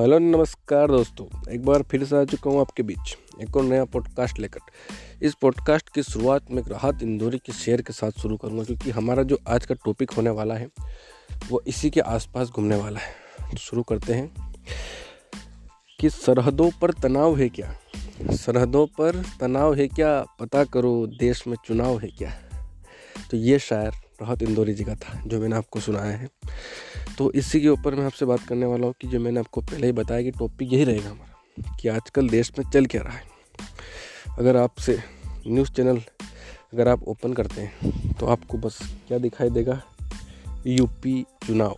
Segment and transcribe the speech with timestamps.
[0.00, 3.84] Hello, नमस्कार दोस्तों। एक बार फिर से आ चुका हूँ आपके बीच। एक और नया
[3.84, 4.60] पॉडकास्ट लेकर।
[5.22, 9.22] इस पॉडकास्ट की शुरुआत में राहत इंदौरी के शेयर के साथ शुरू करूँगा, क्योंकि हमारा
[9.22, 10.68] जो आज का टॉपिक होने वाला है,
[11.48, 13.14] वो इसी के आसपास घूमने वाला है।
[13.50, 14.54] तो शुरू करते हैं।
[16.00, 17.78] कि सरहदों पर तनाव है क्या?
[18.30, 20.22] सरहदों पर तनाव है क्या?
[20.22, 22.32] पता करो, देश में चुनाव है क्या?
[23.30, 23.90] तो ये शायर
[24.22, 26.28] राहत इंदौरी जी का था, जो मैंने आपको सुनाया है।
[27.20, 29.86] तो इसी के ऊपर मैं आपसे बात करने वाला हूँ कि जो मैंने आपको पहले
[29.86, 33.22] ही बताया कि टॉपिक यही रहेगा हमारा, कि आजकल देश में चल क्या रहा है।
[34.38, 34.96] अगर आपसे
[35.46, 35.98] न्यूज़ चैनल
[36.72, 39.80] अगर आप ओपन करते हैं तो आपको बस क्या दिखाई देगा?
[40.66, 41.76] यूपी चुनाव।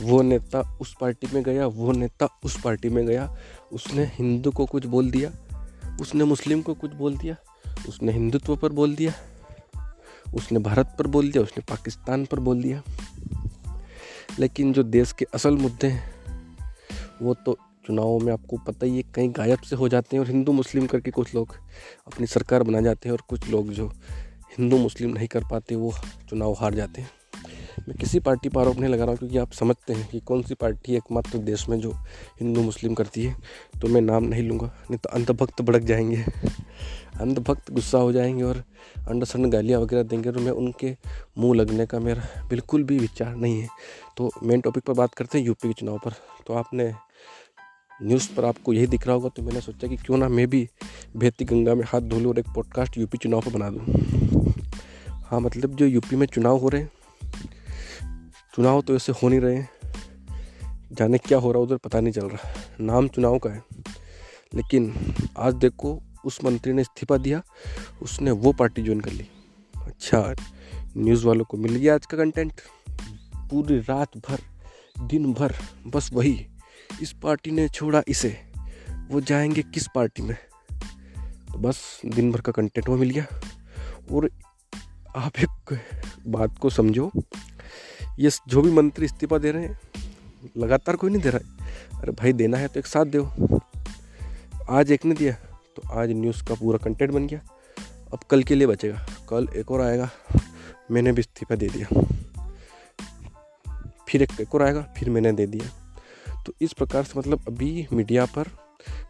[0.00, 3.36] वो नेता उस पार्टी में गया, वो नेता उस पार्टी में गया,
[3.72, 5.30] उसने हिंदू को कुछ बोल दिया,
[6.00, 7.36] उसने मुस्लिम को कुछ बोल दिया,
[7.88, 9.12] उसने हिंदुत्व पर बोल दिया,
[10.34, 12.82] उसने भारत पर बोल दिया, उसने पाकिस्तान पर बोल दिया।
[14.38, 16.10] लेकिन जो देश के असल मुद्दे हैं,
[17.22, 20.30] वो तो चुनावों में आपको पता ही है, कहीं गायब से हो जाते हैं और
[20.30, 21.54] हिंदू मुस्लिम करके कुछ लोग
[22.06, 23.86] अपनी सरकार बना जाते हैं और कुछ लोग जो
[24.58, 25.92] हिंदू मुस्लिम नहीं कर पाते, वो
[26.30, 27.10] चुनाव हार जाते हैं।
[27.88, 30.42] मैं किसी पार्टी पर आरोप नहीं लगा रहा हूँ क्योंकि आप समझते हैं कि कौन
[30.42, 31.92] सी पार्टी एकमात्र देश में जो
[32.40, 33.36] हिंदू मुस्लिम करती है
[33.80, 36.24] तो मैं नाम नहीं लूँगा, नहीं तो अंधभक्त भड़क जाएँगे।
[37.12, 38.62] अंधभक्त गुस्सा हो जाएँगे और
[39.08, 40.96] अंडर गालियाँ वगैरह देंगे तो मैं उनके
[41.38, 43.68] मुँह लगने का मेरा बिल्कुल भी विचार नहीं है।
[44.16, 46.12] तो मेन टॉपिक पर बात करते हैं यूपी के चुनाव पर।
[46.46, 46.92] तो आपने
[48.02, 50.68] न्यूज़ पर आपको यही दिख रहा होगा तो मैंने सोचा कि क्यों ना मैं भी
[51.16, 54.52] बेहती गंगा में हाथ धो लूँ और एक पॉडकास्ट यूपी चुनाव पर बना दूँ।
[55.08, 56.90] हाँ मतलब जो यूपी में चुनाव हो रहे हैं,
[58.56, 59.68] चुनाव तो ऐसे हो नहीं रहे हैं।
[60.92, 63.62] जाने क्या हो रहा उधर पता नहीं चल रहा। नाम चुनाव का है,
[64.54, 64.94] लेकिन
[65.38, 67.42] आज देखो उस मंत्री ने इस्तीफा दिया,
[68.02, 69.28] उसने वो पार्टी ज्वाइन कर ली।
[69.76, 70.34] अच्छा
[70.96, 72.52] न्यूज़ वालों को मिल गया आज का कंटेंट।
[73.36, 74.40] पूरी रात भर,
[75.02, 75.54] दिन भर,
[75.86, 76.46] बस वही।
[77.02, 78.40] इस पार्टी ने छोड़ा इसे।
[79.08, 80.36] वो जाएँगे किस पार्टी में?
[81.52, 83.26] तो बस, दिन भर का कंटेंट वो मिल गया।
[84.12, 84.30] और
[85.16, 85.80] आप एक
[86.26, 87.12] बात को समझो,
[88.18, 89.80] ये जो भी मंत्री इस्तीफा दे रहे हैं,
[90.56, 93.60] लगातार कोई नहीं दे रहा है। अरे भाई, देना है तो एक साथ दो।
[94.70, 97.40] आज एक ने दिया। तो आज न्यूज़ का पूरा कंटेंट बन गया।
[98.12, 100.10] अब कल के लिए बचेगा। कल एक और आएगा।
[100.90, 101.88] मैंने भी इस्तीफा दे दिया।
[104.08, 105.96] फिर एक एक और आएगा। फिर मैंने दे दिया।
[106.42, 108.44] तो इस प्रकार से मतलब अभी मीडिया पर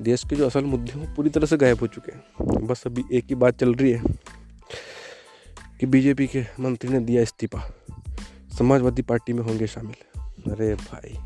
[0.00, 2.82] देश के जो असल मुद्दे हैं वो पूरी तरह से गायब हो चुके हैं। बस
[2.86, 4.02] अभी एक ही बात चल रही है
[5.80, 7.74] कि बीजेपी के मंत्री ने दिया इस्तीफा।
[8.58, 10.20] समाजवादी पार्टी में होंगे शामिल।
[10.52, 11.18] अरे भाई,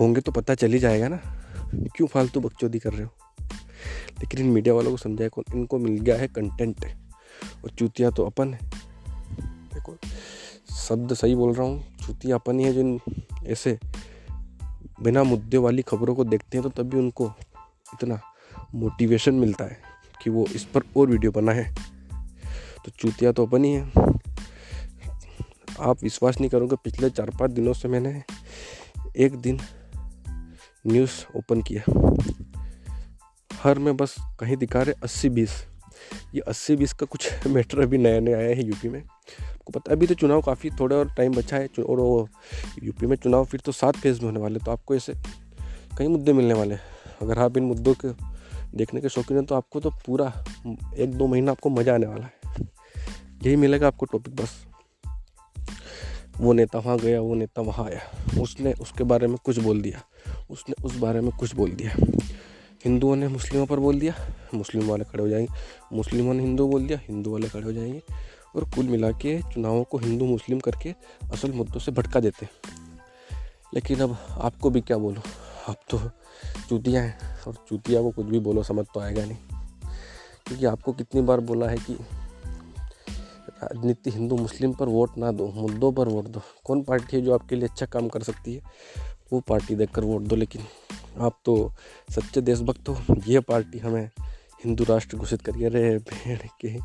[0.00, 1.42] होंगे तो पता चल ही जाएगा ना।
[1.74, 3.14] क्यों फालतू बकचोदी कर रहे हो?
[4.18, 5.44] लेकिन इन मीडिया वालों को समझाया कौन?
[5.54, 6.84] इनको मिल गया है कंटेंट
[7.64, 8.60] और चूतिया तो अपन है।
[9.74, 9.96] देखो,
[10.76, 13.00] शब्द सही बोल रहा हूँ, चूतिया अपन ही है जिन
[13.46, 13.78] ऐसे
[15.02, 17.32] बिना मुद्दे वाली खबरों को देखते हैं तो तभी उनको
[17.94, 18.20] इतना
[18.74, 19.78] मोटिवेशन मिलता है
[20.22, 21.74] कि वो इस पर और वीडियो बनाए।
[22.84, 23.92] तो चूतिया तो अपन ही है।
[25.80, 28.22] आप विश्वास नहीं करोगे, पिछले चार पाँच दिनों से मैंने
[29.16, 29.60] एक दिन
[30.86, 31.82] न्यूज़ ओपन किया।
[33.66, 35.50] हर में बस कहीं दिखा रहे अस्सी बीस।
[36.34, 39.92] ये अस्सी बीस का कुछ मैटर अभी नया नया आया है यूपी में। आपको पता
[39.92, 42.28] अभी तो चुनाव काफ़ी थोड़ा और टाइम बचा है और वो
[42.82, 45.14] यूपी में चुनाव फिर तो सात फ़ेज़ में होने वाले तो आपको ऐसे
[45.98, 46.80] कई मुद्दे मिलने वाले हैं।
[47.22, 48.12] अगर आप इन मुद्दों के
[48.76, 50.44] देखने के शौकीन हैं तो आपको तो पूरा
[50.96, 52.64] एक दो महीना आपको मज़ा आने वाला है।
[53.42, 54.66] यही मिलेगा आपको टॉपिक बस।
[56.38, 60.02] वो नेता वहाँ गया, वो नेता वहाँ आया। उसने उसके बारे में कुछ बोल दिया।
[60.50, 61.94] उसने उस बारे में कुछ बोल दिया।
[62.86, 64.14] हिंदुओं ने मुस्लिमों पर बोल दिया,
[64.54, 65.52] मुस्लिम वाले खड़े हो जाएँगे।
[65.96, 68.02] मुस्लिमों ने हिंदू बोल दिया, हिंदू वाले खड़े हो जाएँगे
[68.56, 70.94] और कुल मिला के चुनावों को हिंदू मुस्लिम करके
[71.32, 72.48] असल मुद्दों से भटका देते
[73.74, 75.20] लेकिन अब आपको भी क्या बोलो?
[75.68, 75.98] आप तो
[76.68, 79.38] चूतिया हैं और चूतिया को कुछ भी बोलो, समझ तो आएगा नहीं।
[80.46, 81.98] क्योंकि आपको कितनी बार बोला है कि
[83.48, 87.34] राजनीति हिंदू मुस्लिम पर वोट ना दो, मुद्दों पर वोट दो। कौन पार्टी है जो
[87.34, 88.62] आपके लिए अच्छा काम कर सकती है?
[89.32, 90.62] वो पार्टी देखकर वोट दो, लेकिन
[91.18, 91.72] आप तो
[92.10, 94.10] सच्चे देशभक्त हो। ये पार्टी हमें
[94.64, 96.76] हिंदू राष्ट्र घोषित करिए। रहे भेड़ के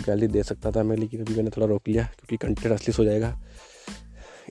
[0.00, 3.04] गाली दे सकता था मैं, लेकिन अभी मैंने थोड़ा रोक लिया, क्योंकि कंटेंट असली हो
[3.04, 3.38] जाएगा।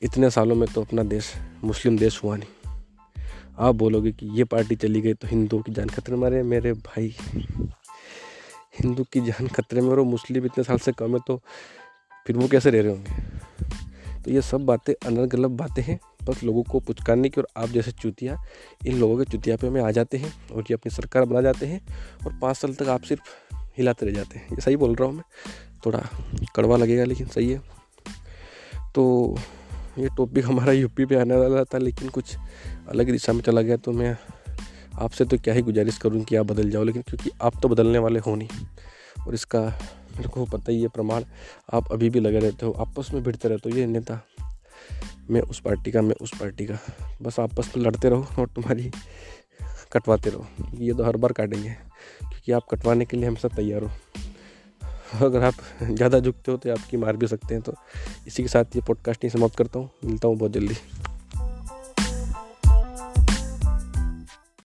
[0.03, 1.33] इतने सालों में तो अपना देश,
[1.63, 2.73] मुस्लिम देश हुआ नहीं।
[3.59, 6.73] आप बोलोगे कि ये पार्टी चली गई तो हिंदुओं की जान खतरे में रहे। मेरे
[6.73, 7.15] भाई,
[8.79, 11.41] हिंदू की जान खतरे में और मुस्लिम इतने साल से कम है तो
[12.27, 14.21] फिर वो कैसे रह रहे होंगे?
[14.21, 17.69] तो ये सब बातें अनर्गलब गलत बातें हैं। बस लोगों को पुचकारने की और आप
[17.69, 18.37] जैसे चुतिया,
[18.87, 21.81] इन लोगों के चुतियापे में आ जाते हैं और ये अपनी सरकार बना जाते हैं
[22.25, 25.15] और पाँच साल तक आप सिर्फ़ हिलाते रह जाते हैं। ये सही बोल रहा हूँ
[25.15, 25.23] मैं।
[25.85, 25.99] थोड़ा
[26.55, 27.61] कड़वा लगेगा लेकिन सही है।
[28.95, 29.35] तो
[29.99, 32.35] ये टॉपिक हमारा यूपी पे आने वाला था लेकिन कुछ
[32.89, 34.15] अलग दिशा में चला गया तो मैं
[34.95, 37.99] आपसे तो क्या ही गुजारिश करूँ कि आप बदल जाओ लेकिन क्योंकि आप तो बदलने
[37.99, 38.65] वाले हो नहीं
[39.27, 39.59] और इसका
[40.17, 41.23] मेरे को पता ही है प्रमाण,
[41.73, 44.19] आप अभी भी लगे रहते हो, आपस में भिड़ते रहते हो, ये नेता
[45.29, 46.77] मैं उस पार्टी का, मैं उस पार्टी का।
[47.21, 48.91] बस आपस में लड़ते रहो और तुम्हारी
[49.93, 50.45] कटवाते रहो।
[50.75, 55.53] ये तो हर बार काटेंगे, क्योंकि आप कटवाने के लिए हमेशा तैयार हो। अगर आप
[55.83, 57.73] ज़्यादा झुकते हो तो आपकी मार भी सकते हैं तो
[58.27, 60.75] इसी के साथ ये पॉडकास्ट ही समाप्त करता हूँ। मिलता हूँ बहुत जल्दी।